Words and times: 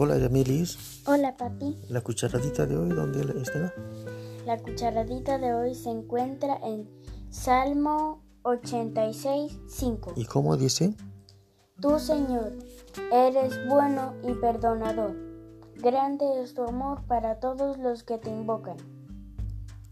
Hola 0.00 0.16
Yamilis, 0.16 1.02
Hola 1.06 1.36
papi. 1.36 1.76
la 1.88 2.00
cucharadita 2.02 2.66
de 2.66 2.76
hoy, 2.76 2.90
¿dónde 2.90 3.20
está? 3.42 3.74
La 4.46 4.56
cucharadita 4.56 5.38
de 5.38 5.52
hoy 5.52 5.74
se 5.74 5.90
encuentra 5.90 6.56
en 6.62 6.88
Salmo 7.30 8.22
86, 8.42 9.58
5. 9.66 10.12
¿Y 10.14 10.24
cómo 10.26 10.56
dice? 10.56 10.94
Tú, 11.80 11.98
Señor, 11.98 12.52
eres 13.12 13.58
bueno 13.68 14.14
y 14.22 14.34
perdonador. 14.34 15.16
Grande 15.74 16.24
es 16.44 16.54
tu 16.54 16.62
amor 16.62 17.02
para 17.08 17.40
todos 17.40 17.76
los 17.78 18.04
que 18.04 18.18
te 18.18 18.30
invocan. 18.30 18.76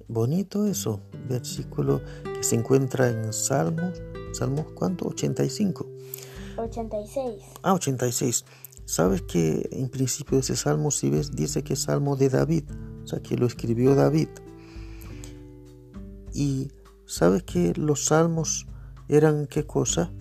Bonito 0.07 0.66
eso, 0.66 1.01
versículo 1.29 2.01
que 2.23 2.45
se 2.45 2.54
encuentra 2.54 3.09
en 3.09 3.32
Salmos, 3.32 4.01
Salmos 4.32 4.66
cuánto? 4.73 5.09
85. 5.09 5.84
86. 6.59 7.43
Ah, 7.65 7.74
86. 7.74 8.45
¿Sabes 8.87 9.23
que 9.23 9.68
en 9.73 9.88
principio 9.88 10.38
ese 10.38 10.56
salmo, 10.56 10.90
si 10.90 11.10
ves, 11.10 11.32
dice 11.32 11.62
que 11.62 11.74
es 11.74 11.82
salmo 11.82 12.16
de 12.16 12.29
David? 12.29 12.65
O 13.02 13.06
sea, 13.06 13.20
que 13.20 13.37
lo 13.37 13.46
escribió 13.46 13.95
David. 13.95 14.28
Y 16.32 16.70
¿sabes 17.04 17.43
que 17.43 17.74
los 17.74 18.04
salmos 18.06 18.66
eran 19.09 19.48
qué 19.48 19.66
cosa? 19.66 20.12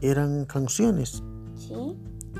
Eran 0.00 0.44
canciones. 0.44 1.22
¿Sí? 1.56 1.74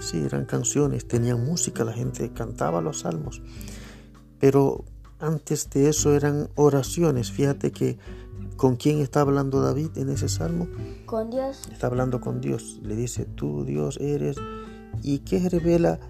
Sí, 0.01 0.19
eran 0.19 0.45
canciones, 0.45 1.07
tenían 1.07 1.45
música, 1.45 1.85
la 1.85 1.93
gente 1.93 2.33
cantaba 2.33 2.81
los 2.81 3.01
salmos. 3.01 3.43
Pero 4.39 4.85
antes 5.19 5.69
de 5.71 5.89
eso 5.89 6.15
eran 6.15 6.49
oraciones. 6.55 7.31
Fíjate 7.31 7.73
que 7.73 7.99
con 8.57 8.77
quién 8.77 9.01
está 9.01 9.23
hablando 9.23 9.61
David 9.61 9.91
en 9.97 10.11
ese 10.11 10.29
salmo. 10.29 10.69
Con 11.07 11.31
Dios. 11.31 11.63
Está 11.73 11.89
hablando 11.89 12.21
con 12.21 12.41
Dios. 12.41 12.81
Le 12.83 12.95
dice, 12.95 13.25
tú 13.25 13.65
Dios 13.65 13.99
eres. 14.01 14.37
¿Y 15.03 15.21
qué 15.21 15.49
revela 15.49 16.01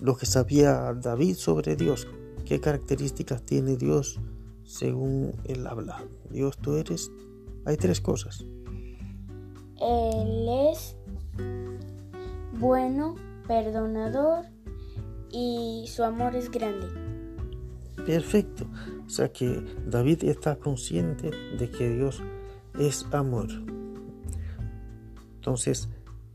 lo 0.00 0.16
que 0.16 0.26
sabía 0.26 0.92
David 0.94 1.36
sobre 1.36 1.76
Dios? 1.76 2.06
¿Qué 2.44 2.60
características 2.60 3.42
tiene 3.42 3.76
Dios 3.76 4.20
según 4.64 5.32
él 5.44 5.66
habla? 5.66 6.04
Dios 6.30 6.58
tú 6.58 6.76
eres. 6.76 7.10
Hay 7.64 7.76
tres 7.76 8.00
cosas. 8.00 8.44
Él 9.80 10.48
es 10.70 10.96
bueno, 12.58 13.16
perdonador 13.46 14.44
y 15.30 15.84
su 15.88 16.02
amor 16.02 16.34
es 16.36 16.50
grande. 16.50 16.86
Perfecto. 18.06 18.66
O 19.04 19.10
sea 19.10 19.32
que 19.32 19.62
David 19.86 20.24
está 20.24 20.56
consciente 20.56 21.30
de 21.58 21.70
que 21.70 21.90
Dios 21.90 22.22
es 22.78 23.06
amor. 23.12 23.48
Entonces, 25.34 25.88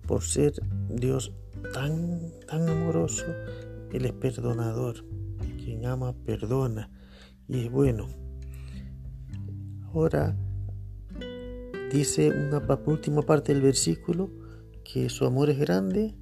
por 0.05 0.23
ser 0.23 0.53
Dios 0.95 1.33
tan, 1.73 2.31
tan 2.47 2.67
amoroso, 2.69 3.25
Él 3.91 4.05
es 4.05 4.13
perdonador. 4.13 5.05
Quien 5.57 5.85
ama, 5.85 6.13
perdona. 6.25 6.89
Y 7.47 7.65
es 7.65 7.71
bueno. 7.71 8.07
Ahora, 9.93 10.35
dice 11.91 12.29
una 12.29 12.61
última 12.85 13.21
parte 13.21 13.53
del 13.53 13.61
versículo 13.61 14.29
que 14.83 15.09
su 15.09 15.25
amor 15.25 15.49
es 15.49 15.59
grande. 15.59 16.15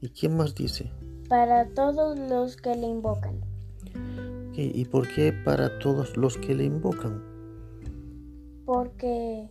¿Y 0.00 0.10
quién 0.10 0.36
más 0.36 0.54
dice? 0.54 0.90
Para 1.28 1.68
todos 1.70 2.18
los 2.18 2.56
que 2.56 2.74
le 2.74 2.86
invocan. 2.86 3.40
¿Y 4.56 4.84
por 4.84 5.08
qué 5.08 5.32
para 5.32 5.78
todos 5.78 6.16
los 6.16 6.36
que 6.36 6.54
le 6.54 6.64
invocan? 6.64 7.22
Porque 8.64 9.48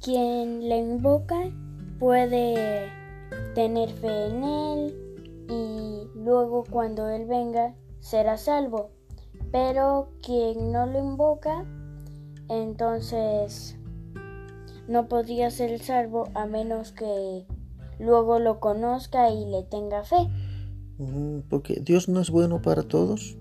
quien 0.00 0.68
le 0.68 0.78
invoca 0.78 1.50
puede 1.98 2.90
tener 3.54 3.90
fe 3.90 4.26
en 4.26 4.44
él 4.44 4.94
y 5.48 6.18
luego 6.18 6.64
cuando 6.68 7.08
él 7.08 7.26
venga 7.26 7.74
será 8.00 8.36
salvo. 8.36 8.90
Pero 9.52 10.08
quien 10.22 10.72
no 10.72 10.86
lo 10.86 10.98
invoca, 10.98 11.64
entonces 12.48 13.76
no 14.88 15.08
podría 15.08 15.50
ser 15.50 15.78
salvo 15.80 16.28
a 16.34 16.46
menos 16.46 16.92
que 16.92 17.46
luego 17.98 18.38
lo 18.38 18.60
conozca 18.60 19.30
y 19.30 19.46
le 19.46 19.62
tenga 19.62 20.04
fe. 20.04 20.28
Mm, 20.98 21.40
Porque 21.48 21.80
Dios 21.80 22.08
no 22.08 22.20
es 22.20 22.30
bueno 22.30 22.62
para 22.62 22.82
todos. 22.82 23.36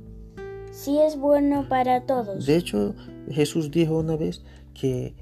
Sí 0.72 1.00
es 1.00 1.18
bueno 1.18 1.68
para 1.70 2.06
todos. 2.06 2.46
De 2.46 2.58
hecho, 2.58 2.94
Jesús 3.30 3.72
dijo 3.72 3.98
una 3.98 4.18
vez 4.18 4.44
que 4.74 5.16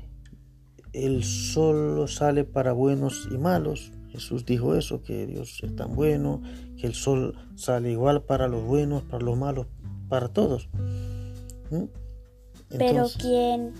el 0.93 1.23
sol 1.23 2.07
sale 2.07 2.43
para 2.43 2.71
buenos 2.71 3.27
y 3.31 3.37
malos. 3.37 3.91
Jesús 4.09 4.45
dijo 4.45 4.75
eso, 4.75 5.01
que 5.01 5.25
Dios 5.25 5.59
es 5.63 5.75
tan 5.75 5.95
bueno, 5.95 6.41
que 6.79 6.85
el 6.87 6.93
sol 6.93 7.35
sale 7.55 7.91
igual 7.91 8.23
para 8.23 8.47
los 8.47 8.63
buenos, 8.63 9.03
para 9.03 9.23
los 9.23 9.37
malos, 9.37 9.67
para 10.07 10.27
todos. 10.29 10.69
¿Mm? 11.71 11.85
Pero 12.77 13.07
quien, 13.19 13.73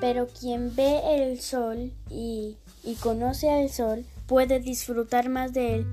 pero 0.00 0.26
quien 0.26 0.74
ve 0.74 1.00
el 1.16 1.40
sol 1.40 1.92
y, 2.10 2.56
y 2.82 2.94
conoce 2.96 3.50
al 3.50 3.70
sol 3.70 4.04
puede 4.26 4.58
disfrutar 4.60 5.28
más 5.28 5.52
de 5.52 5.76
él 5.76 5.86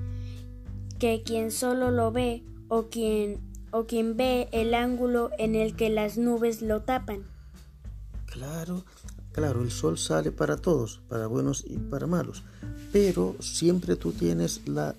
que 0.98 1.22
quien 1.22 1.50
solo 1.50 1.90
lo 1.90 2.12
ve 2.12 2.42
o 2.68 2.84
quien, 2.84 3.40
o 3.72 3.84
quien 3.84 4.16
ve 4.16 4.48
el 4.52 4.74
ángulo 4.74 5.30
en 5.38 5.54
el 5.54 5.76
que 5.76 5.90
las 5.90 6.18
nubes 6.18 6.62
lo 6.62 6.82
tapan. 6.82 7.24
Claro, 8.26 8.84
claro, 9.34 9.62
el 9.62 9.70
sol 9.70 9.98
sale 9.98 10.30
para 10.30 10.56
todos, 10.56 11.02
para 11.08 11.26
buenos 11.26 11.64
y 11.66 11.76
para 11.76 12.06
malos. 12.06 12.44
Pero 12.92 13.34
siempre 13.40 13.96
tú 13.96 14.12
tienes 14.12 14.66
la 14.66 14.94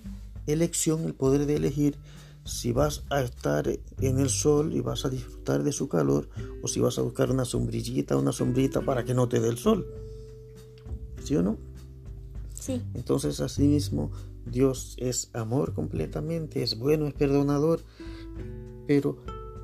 elección, 0.45 1.05
el 1.05 1.13
poder 1.13 1.45
de 1.45 1.55
elegir 1.55 1.97
si 2.43 2.73
vas 2.73 3.03
a 3.09 3.21
estar 3.21 3.67
en 3.67 4.19
el 4.19 4.29
sol 4.29 4.73
y 4.73 4.81
vas 4.81 5.05
a 5.05 5.09
disfrutar 5.09 5.63
de 5.63 5.71
su 5.71 5.87
calor 5.87 6.29
o 6.61 6.67
si 6.67 6.79
vas 6.79 6.99
a 6.99 7.01
buscar 7.01 7.31
una 7.31 7.45
sombrillita, 7.45 8.17
una 8.17 8.33
sombrita 8.33 8.81
para 8.81 9.03
que 9.03 9.15
no 9.15 9.27
te 9.27 9.39
dé 9.39 9.49
el 9.49 9.57
sol. 9.57 9.87
¿Sí 11.23 11.35
o 11.35 11.41
no? 11.41 11.57
Sí, 12.53 12.83
Entonces, 12.93 13.39
asimismo, 13.39 14.11
Dios 14.45 14.95
es 14.99 15.29
amor 15.33 15.73
completamente, 15.73 16.61
es 16.61 16.77
bueno, 16.77 17.07
es 17.07 17.13
perdonador, 17.13 17.81
pero 18.85 19.17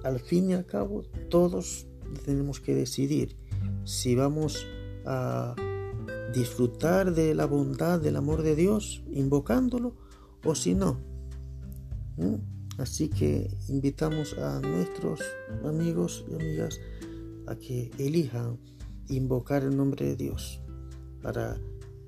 al 0.04 0.20
fin 0.20 0.50
y 0.50 0.54
al 0.54 0.66
cabo 0.66 1.04
todos 1.30 1.86
tenemos 2.26 2.60
que 2.60 2.74
decidir 2.74 3.36
si 3.84 4.16
vamos 4.16 4.66
a 5.06 5.56
disfrutar 6.34 7.14
de 7.14 7.36
la 7.36 7.46
bondad, 7.46 8.00
del 8.00 8.16
amor 8.16 8.42
de 8.42 8.56
Dios, 8.56 9.04
invocándolo, 9.12 9.96
o 10.44 10.56
si 10.56 10.76
no. 10.76 11.00
¿Mm? 12.18 12.36
Así 12.78 13.10
que 13.10 13.56
invitamos 13.68 14.38
a 14.38 14.60
nuestros 14.60 15.22
amigos 15.66 16.26
y 16.30 16.36
amigas 16.36 16.80
a 17.48 17.56
que 17.56 17.92
elijan 17.98 18.58
invocar 19.10 19.64
el 19.64 19.76
nombre 19.76 20.06
de 20.06 20.16
Dios 20.16 20.62
para 21.22 21.58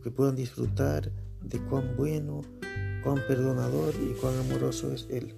que 0.02 0.10
puedan 0.10 0.36
disfrutar 0.36 1.12
de 1.44 1.60
cuán 1.66 1.96
bueno, 1.98 2.42
cuán 3.04 3.19
perdonador 3.28 3.94
y 3.96 4.14
cuán 4.19 4.38
amoroso 4.40 4.92
es 4.92 5.08
Él. 5.10 5.36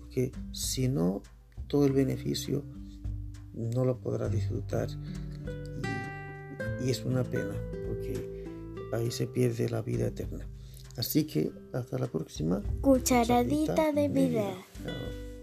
Porque 0.00 0.32
si 0.52 0.88
no, 0.88 1.22
todo 1.68 1.86
el 1.86 1.92
beneficio 1.92 2.64
no 3.52 3.84
lo 3.84 3.98
podrá 3.98 4.28
disfrutar. 4.28 4.88
Y, 6.82 6.90
es 6.90 7.04
una 7.04 7.24
pena, 7.24 7.54
porque 7.86 8.46
ahí 8.92 9.10
se 9.10 9.26
pierde 9.26 9.68
la 9.68 9.82
vida 9.82 10.06
eterna. 10.06 10.48
Así 10.96 11.24
que 11.24 11.50
hasta 11.72 11.98
la 11.98 12.06
próxima. 12.06 12.62
cucharadita 12.80 13.92
de 13.92 14.08
vida. 14.08 14.54
Chao. 14.84 15.33